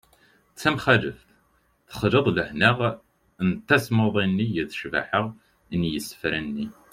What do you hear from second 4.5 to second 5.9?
d ccbaḥa n